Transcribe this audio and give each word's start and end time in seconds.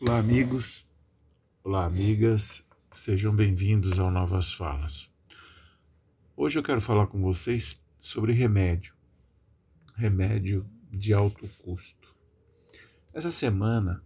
Olá, 0.00 0.18
amigos. 0.18 0.84
Olá, 1.62 1.84
amigas. 1.84 2.64
Sejam 2.90 3.34
bem-vindos 3.34 3.96
ao 3.96 4.10
Novas 4.10 4.52
Falas. 4.52 5.08
Hoje 6.36 6.58
eu 6.58 6.64
quero 6.64 6.80
falar 6.80 7.06
com 7.06 7.22
vocês 7.22 7.80
sobre 8.00 8.32
remédio. 8.32 8.92
Remédio 9.94 10.68
de 10.90 11.14
alto 11.14 11.48
custo. 11.62 12.12
Essa 13.12 13.30
semana 13.30 14.04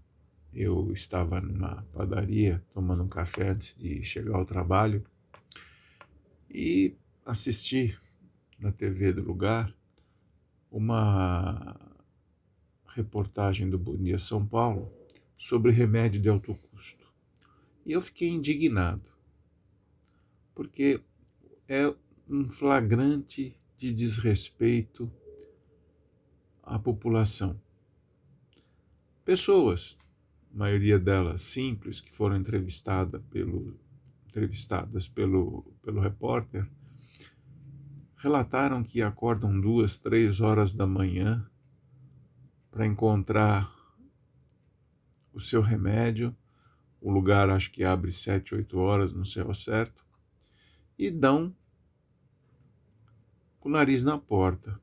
eu 0.52 0.92
estava 0.92 1.40
numa 1.40 1.82
padaria 1.90 2.62
tomando 2.74 3.02
um 3.02 3.08
café 3.08 3.48
antes 3.48 3.74
de 3.74 4.02
chegar 4.04 4.36
ao 4.36 4.44
trabalho 4.44 5.02
e 6.50 6.94
assisti 7.24 7.98
na 8.58 8.70
TV 8.70 9.14
do 9.14 9.22
lugar 9.22 9.74
uma 10.70 11.80
reportagem 12.88 13.70
do 13.70 13.78
Bom 13.78 13.96
Dia 13.96 14.18
São 14.18 14.46
Paulo 14.46 14.97
sobre 15.38 15.70
remédio 15.72 16.20
de 16.20 16.28
alto 16.28 16.54
custo. 16.54 17.06
E 17.86 17.92
eu 17.92 18.00
fiquei 18.00 18.28
indignado, 18.28 19.08
porque 20.54 21.00
é 21.66 21.94
um 22.28 22.48
flagrante 22.50 23.58
de 23.76 23.92
desrespeito 23.92 25.10
à 26.62 26.78
população. 26.78 27.58
Pessoas, 29.24 29.96
a 30.52 30.58
maioria 30.58 30.98
delas 30.98 31.42
simples, 31.42 32.00
que 32.00 32.10
foram 32.10 32.36
entrevistada 32.36 33.20
pelo, 33.30 33.78
entrevistadas 34.26 35.06
pelo, 35.06 35.62
pelo 35.82 36.00
repórter, 36.00 36.68
relataram 38.16 38.82
que 38.82 39.00
acordam 39.00 39.58
duas, 39.60 39.96
três 39.96 40.40
horas 40.40 40.72
da 40.72 40.86
manhã 40.86 41.48
para 42.70 42.86
encontrar 42.86 43.77
o 45.38 45.40
seu 45.40 45.62
remédio. 45.62 46.36
O 47.00 47.10
lugar 47.10 47.48
acho 47.48 47.70
que 47.70 47.84
abre 47.84 48.10
sete, 48.12 48.54
oito 48.54 48.78
horas, 48.78 49.12
não 49.12 49.24
sei 49.24 49.42
ao 49.42 49.54
certo. 49.54 50.04
E 50.98 51.10
dão 51.10 51.54
com 53.60 53.68
o 53.68 53.72
nariz 53.72 54.02
na 54.02 54.18
porta. 54.18 54.80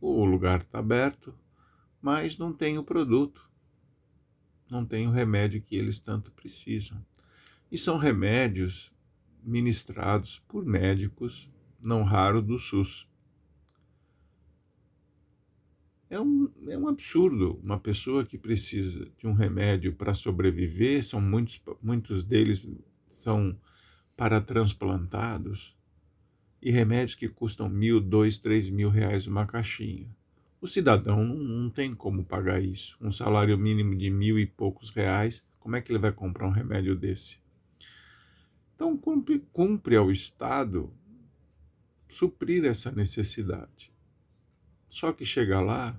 O 0.00 0.24
lugar 0.24 0.60
está 0.60 0.78
aberto, 0.78 1.38
mas 2.00 2.38
não 2.38 2.52
tem 2.52 2.78
o 2.78 2.84
produto. 2.84 3.48
Não 4.70 4.84
tem 4.84 5.06
o 5.06 5.10
remédio 5.10 5.60
que 5.60 5.76
eles 5.76 6.00
tanto 6.00 6.32
precisam. 6.32 7.04
E 7.70 7.76
são 7.76 7.98
remédios 7.98 8.92
ministrados 9.42 10.38
por 10.48 10.64
médicos, 10.64 11.50
não 11.80 12.02
raro 12.02 12.40
do 12.40 12.58
SUS. 12.58 13.06
É 16.10 16.18
um, 16.18 16.50
é 16.68 16.78
um 16.78 16.88
absurdo 16.88 17.60
uma 17.62 17.78
pessoa 17.78 18.24
que 18.24 18.38
precisa 18.38 19.10
de 19.18 19.26
um 19.26 19.34
remédio 19.34 19.94
para 19.94 20.14
sobreviver, 20.14 21.04
são 21.04 21.20
muitos, 21.20 21.60
muitos 21.82 22.24
deles 22.24 22.70
são 23.06 23.58
para 24.16 24.40
transplantados, 24.40 25.76
e 26.60 26.70
remédios 26.70 27.14
que 27.14 27.28
custam 27.28 27.68
mil, 27.68 28.00
dois, 28.00 28.38
três 28.38 28.68
mil 28.68 28.90
reais 28.90 29.26
uma 29.26 29.46
caixinha. 29.46 30.08
O 30.60 30.66
cidadão 30.66 31.24
não, 31.24 31.36
não 31.36 31.70
tem 31.70 31.94
como 31.94 32.24
pagar 32.24 32.60
isso. 32.60 32.96
Um 33.00 33.12
salário 33.12 33.56
mínimo 33.56 33.94
de 33.94 34.10
mil 34.10 34.38
e 34.38 34.46
poucos 34.46 34.90
reais, 34.90 35.44
como 35.60 35.76
é 35.76 35.80
que 35.80 35.92
ele 35.92 36.00
vai 36.00 36.10
comprar 36.10 36.48
um 36.48 36.52
remédio 36.52 36.96
desse? 36.96 37.38
Então, 38.74 38.96
cumpre, 38.96 39.40
cumpre 39.52 39.94
ao 39.94 40.10
Estado 40.10 40.92
suprir 42.08 42.64
essa 42.64 42.90
necessidade. 42.90 43.92
Só 44.88 45.12
que 45.12 45.24
chega 45.24 45.60
lá, 45.60 45.98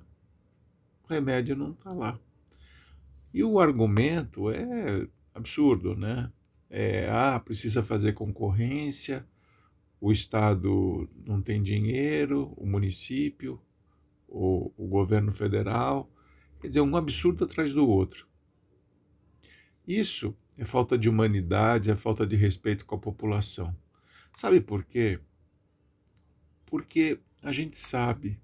o 1.04 1.14
remédio 1.14 1.56
não 1.56 1.72
está 1.72 1.94
lá. 1.94 2.20
E 3.34 3.44
o 3.44 3.60
argumento 3.60 4.50
é 4.50 5.08
absurdo, 5.34 5.96
né? 5.96 6.32
É, 6.70 7.10
ah, 7.10 7.40
precisa 7.40 7.84
fazer 7.84 8.14
concorrência, 8.14 9.28
o 10.02 10.12
Estado 10.12 11.10
não 11.26 11.42
tem 11.42 11.62
dinheiro, 11.62 12.54
o 12.56 12.66
município, 12.66 13.62
o, 14.28 14.72
o 14.78 14.88
governo 14.88 15.32
federal. 15.32 16.12
Quer 16.62 16.70
dizer, 16.70 16.82
um 16.82 16.96
absurdo 16.96 17.46
atrás 17.46 17.74
do 17.74 17.88
outro. 17.88 18.28
Isso 19.88 20.36
é 20.58 20.64
falta 20.64 20.98
de 20.98 21.10
humanidade, 21.10 21.90
é 21.90 21.96
falta 21.96 22.26
de 22.26 22.36
respeito 22.36 22.86
com 22.86 22.96
a 22.96 23.00
população. 23.00 23.76
Sabe 24.36 24.62
por 24.62 24.86
quê? 24.86 25.20
Porque 26.66 27.20
a 27.42 27.52
gente 27.52 27.78
sabe 27.78 28.40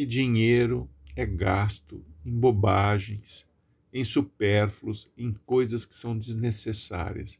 que 0.00 0.06
dinheiro 0.06 0.88
é 1.14 1.26
gasto 1.26 2.02
em 2.24 2.32
bobagens, 2.32 3.46
em 3.92 4.02
supérfluos, 4.02 5.12
em 5.14 5.30
coisas 5.44 5.84
que 5.84 5.94
são 5.94 6.16
desnecessárias. 6.16 7.38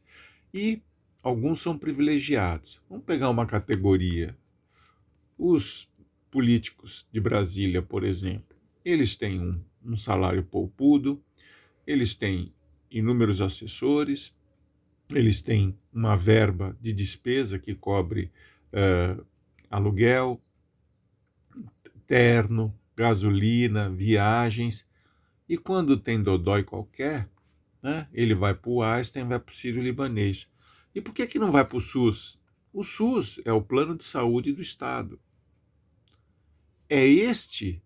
E 0.53 0.79
alguns 1.23 1.59
são 1.59 1.75
privilegiados. 1.75 2.79
Vamos 2.87 3.03
pegar 3.03 3.31
uma 3.31 3.47
categoria. 3.47 4.37
Os 5.39 5.91
políticos 6.29 7.07
de 7.11 7.19
Brasília, 7.19 7.81
por 7.81 8.03
exemplo, 8.03 8.55
eles 8.85 9.15
têm 9.15 9.41
um, 9.41 9.59
um 9.83 9.95
salário 9.95 10.43
poupudo, 10.43 11.19
eles 11.87 12.13
têm 12.13 12.53
inúmeros 12.91 13.41
assessores, 13.41 14.35
eles 15.09 15.41
têm 15.41 15.75
uma 15.91 16.15
verba 16.15 16.77
de 16.79 16.93
despesa 16.93 17.57
que 17.57 17.73
cobre 17.73 18.31
uh, 18.71 19.25
aluguel, 19.67 20.39
terno, 22.11 22.77
gasolina, 22.93 23.89
viagens. 23.89 24.85
E 25.47 25.57
quando 25.57 25.95
tem 25.95 26.21
dodói 26.21 26.61
qualquer, 26.61 27.29
né, 27.81 28.05
ele 28.11 28.35
vai 28.35 28.53
para 28.53 28.69
o 28.69 28.83
Einstein, 28.83 29.29
vai 29.29 29.39
para 29.39 29.49
o 29.49 29.55
Sírio 29.55 29.81
Libanês. 29.81 30.51
E 30.93 30.99
por 30.99 31.13
que, 31.13 31.25
que 31.25 31.39
não 31.39 31.53
vai 31.53 31.63
para 31.63 31.77
o 31.77 31.79
SUS? 31.79 32.37
O 32.73 32.83
SUS 32.83 33.39
é 33.45 33.53
o 33.53 33.61
plano 33.61 33.97
de 33.97 34.03
saúde 34.03 34.51
do 34.51 34.61
Estado. 34.61 35.21
É 36.89 37.07
este 37.07 37.81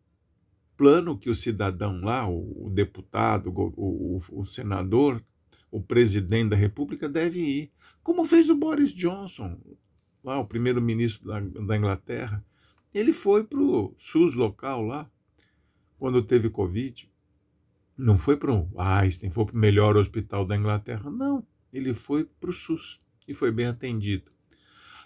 plano 0.75 1.19
que 1.19 1.30
o 1.30 1.35
cidadão 1.35 2.02
lá, 2.02 2.28
o, 2.28 2.72
deputado, 2.74 3.53
o, 3.56 4.19
o, 4.31 4.40
o 4.40 4.44
senador, 4.44 5.24
o 5.69 5.80
presidente 5.80 6.50
da 6.50 6.56
República 6.56 7.08
deve 7.08 7.41
ir. 7.41 7.72
Como 8.02 8.25
fez 8.25 8.50
o 8.50 8.56
Boris 8.56 8.91
Johnson, 8.91 9.56
lá, 10.24 10.40
o 10.40 10.47
primeiro-ministro 10.47 11.28
da, 11.28 11.40
da 11.40 11.78
Inglaterra. 11.78 12.44
Ele 12.96 13.12
foi 13.12 13.44
para 13.44 13.60
o 13.60 13.94
SUS 13.98 14.36
local 14.36 14.82
lá, 14.82 15.12
quando 16.00 16.24
teve 16.24 16.50
Covid. 16.50 17.12
Não 17.98 18.18
foi 18.18 18.38
para 18.38 18.54
o 18.54 18.70
Einstein, 18.78 19.30
foi 19.30 19.46
para 19.48 19.56
o 19.56 19.60
melhor 19.60 19.98
hospital 19.98 20.46
da 20.46 20.56
Inglaterra. 20.56 21.12
Não, 21.12 21.46
ele 21.74 21.94
foi 21.94 22.24
para 22.24 22.50
o 22.50 22.54
SUS 22.54 23.02
e 23.28 23.34
foi 23.34 23.52
bem 23.52 23.66
atendido. 23.66 24.32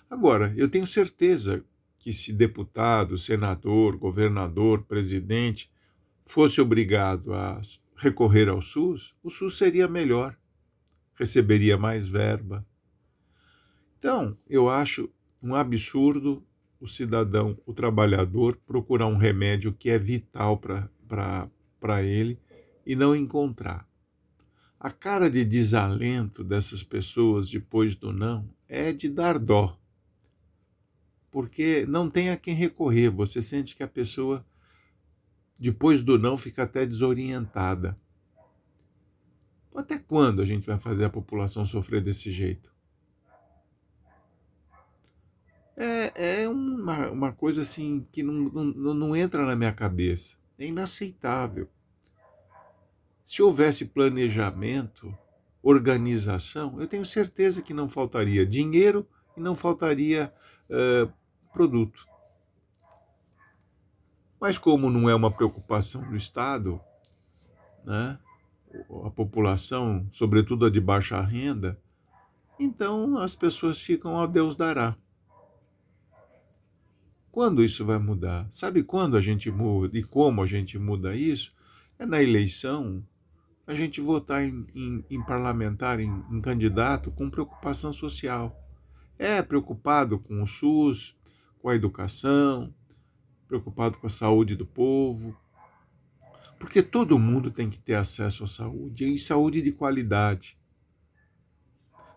Agora, 0.07 0.53
eu 0.55 0.69
tenho 0.69 0.85
certeza 0.85 1.65
que 1.97 2.13
se 2.13 2.31
deputado, 2.31 3.17
senador, 3.17 3.97
governador, 3.97 4.83
presidente 4.83 5.71
fosse 6.23 6.61
obrigado 6.61 7.33
a 7.33 7.59
recorrer 7.95 8.49
ao 8.49 8.61
SUS, 8.61 9.15
o 9.23 9.31
SUS 9.31 9.57
seria 9.57 9.87
melhor, 9.87 10.37
receberia 11.15 11.75
mais 11.75 12.07
verba. 12.07 12.63
Então, 13.97 14.37
eu 14.47 14.69
acho 14.69 15.09
um 15.41 15.55
absurdo 15.55 16.45
o 16.79 16.87
cidadão, 16.87 17.57
o 17.65 17.73
trabalhador, 17.73 18.57
procurar 18.65 19.07
um 19.07 19.17
remédio 19.17 19.73
que 19.73 19.89
é 19.89 19.97
vital 19.97 20.57
para 20.57 22.03
ele 22.03 22.39
e 22.85 22.95
não 22.95 23.15
encontrar. 23.15 23.87
A 24.79 24.89
cara 24.89 25.29
de 25.29 25.43
desalento 25.43 26.43
dessas 26.43 26.81
pessoas 26.81 27.49
depois 27.49 27.95
do 27.95 28.13
não 28.13 28.49
é 28.67 28.93
de 28.93 29.09
dar 29.09 29.37
dó. 29.37 29.77
Porque 31.29 31.85
não 31.85 32.09
tem 32.09 32.29
a 32.29 32.37
quem 32.37 32.55
recorrer, 32.55 33.09
você 33.09 33.41
sente 33.41 33.75
que 33.75 33.83
a 33.83 33.87
pessoa, 33.87 34.45
depois 35.57 36.01
do 36.01 36.17
não, 36.17 36.37
fica 36.37 36.63
até 36.63 36.85
desorientada. 36.85 37.99
Até 39.75 39.99
quando 39.99 40.41
a 40.41 40.45
gente 40.45 40.65
vai 40.65 40.79
fazer 40.79 41.05
a 41.05 41.09
população 41.09 41.65
sofrer 41.65 42.01
desse 42.01 42.31
jeito? 42.31 42.73
É, 46.15 46.43
é 46.43 46.49
uma, 46.49 47.09
uma 47.09 47.31
coisa 47.31 47.61
assim 47.61 48.05
que 48.11 48.23
não, 48.23 48.33
não, 48.33 48.93
não 48.93 49.15
entra 49.15 49.45
na 49.45 49.55
minha 49.55 49.71
cabeça. 49.71 50.37
É 50.57 50.65
inaceitável. 50.65 51.67
Se 53.23 53.41
houvesse 53.41 53.85
planejamento, 53.85 55.15
organização, 55.61 56.79
eu 56.79 56.87
tenho 56.87 57.05
certeza 57.05 57.61
que 57.61 57.73
não 57.73 57.87
faltaria 57.87 58.45
dinheiro 58.45 59.07
e 59.37 59.39
não 59.39 59.55
faltaria 59.55 60.31
uh, 60.69 61.11
produto. 61.53 62.07
Mas 64.39 64.57
como 64.57 64.89
não 64.89 65.09
é 65.09 65.15
uma 65.15 65.29
preocupação 65.29 66.01
do 66.09 66.15
Estado, 66.15 66.79
né, 67.83 68.17
a 69.05 69.09
população, 69.09 70.07
sobretudo 70.11 70.65
a 70.65 70.69
de 70.69 70.79
baixa 70.79 71.19
renda, 71.21 71.79
então 72.59 73.17
as 73.17 73.35
pessoas 73.35 73.81
ficam 73.81 74.19
a 74.19 74.25
Deus 74.25 74.55
dará. 74.55 74.95
Quando 77.31 77.63
isso 77.63 77.85
vai 77.85 77.99
mudar? 77.99 78.47
Sabe 78.49 78.83
quando 78.83 79.15
a 79.15 79.21
gente 79.21 79.51
muda 79.51 79.97
e 79.97 80.03
como 80.03 80.41
a 80.41 80.47
gente 80.47 80.79
muda 80.79 81.15
isso? 81.15 81.53
É 81.97 82.05
na 82.05 82.21
eleição. 82.21 83.05
a 83.67 83.73
gente 83.75 84.01
votar 84.01 84.43
em, 84.43 84.65
em, 84.73 85.05
em 85.11 85.23
parlamentar, 85.23 85.99
em, 85.99 86.23
em 86.31 86.41
candidato 86.41 87.11
com 87.11 87.29
preocupação 87.29 87.93
social. 87.93 88.59
É 89.17 89.41
preocupado 89.43 90.17
com 90.17 90.41
o 90.41 90.47
SUS, 90.47 91.15
com 91.61 91.69
a 91.69 91.75
educação, 91.75 92.73
preocupado 93.47 93.97
com 93.99 94.07
a 94.07 94.09
saúde 94.09 94.55
do 94.55 94.65
povo, 94.65 95.37
porque 96.59 96.81
todo 96.81 97.17
mundo 97.19 97.51
tem 97.51 97.69
que 97.69 97.79
ter 97.79 97.95
acesso 97.95 98.43
à 98.43 98.47
saúde 98.47 99.13
e 99.13 99.17
saúde 99.17 99.61
de 99.61 99.71
qualidade. 99.71 100.57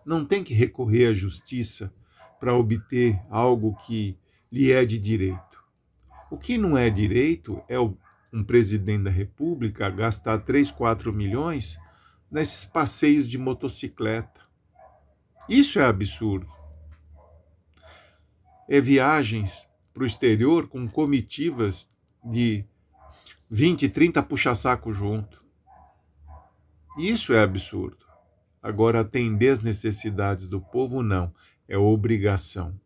Não 0.05 0.25
tem 0.25 0.43
que 0.43 0.53
recorrer 0.53 1.07
à 1.07 1.13
justiça 1.13 1.93
para 2.39 2.55
obter 2.55 3.21
algo 3.29 3.75
que 3.85 4.17
lhe 4.53 4.71
é 4.71 4.85
de 4.85 4.99
direito. 4.99 5.63
O 6.29 6.37
que 6.37 6.59
não 6.59 6.77
é 6.77 6.87
direito 6.87 7.59
é 7.67 7.79
um 7.79 8.43
presidente 8.45 9.05
da 9.05 9.09
República 9.09 9.89
gastar 9.89 10.37
3, 10.37 10.69
4 10.69 11.11
milhões 11.11 11.79
nesses 12.29 12.63
passeios 12.63 13.27
de 13.27 13.39
motocicleta. 13.39 14.41
Isso 15.49 15.79
é 15.79 15.85
absurdo. 15.85 16.53
É 18.69 18.79
viagens 18.79 19.67
para 19.91 20.03
o 20.03 20.05
exterior 20.05 20.67
com 20.67 20.87
comitivas 20.87 21.89
de 22.23 22.63
20, 23.49 23.89
30 23.89 24.21
puxa-saco 24.21 24.93
junto. 24.93 25.43
Isso 26.95 27.33
é 27.33 27.41
absurdo. 27.41 28.05
Agora, 28.61 28.99
atender 28.99 29.49
as 29.49 29.61
necessidades 29.61 30.47
do 30.47 30.61
povo, 30.61 31.01
não. 31.01 31.33
É 31.67 31.75
obrigação. 31.75 32.79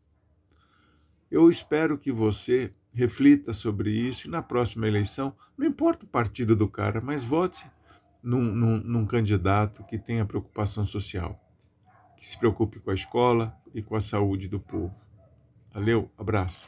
Eu 1.29 1.49
espero 1.49 1.97
que 1.97 2.11
você 2.11 2.73
reflita 2.91 3.53
sobre 3.53 3.91
isso 3.91 4.27
e 4.27 4.31
na 4.31 4.41
próxima 4.41 4.87
eleição, 4.87 5.35
não 5.57 5.67
importa 5.67 6.05
o 6.05 6.09
partido 6.09 6.55
do 6.55 6.67
cara, 6.67 6.99
mas 7.01 7.23
vote 7.23 7.63
num, 8.23 8.41
num, 8.41 8.77
num 8.77 9.05
candidato 9.05 9.83
que 9.83 9.99
tenha 9.99 10.25
preocupação 10.25 10.85
social, 10.85 11.39
que 12.17 12.27
se 12.27 12.37
preocupe 12.37 12.79
com 12.79 12.91
a 12.91 12.95
escola 12.95 13.55
e 13.73 13.81
com 13.81 13.95
a 13.95 14.01
saúde 14.01 14.47
do 14.47 14.59
povo. 14.59 14.95
Valeu, 15.71 16.09
abraço. 16.17 16.67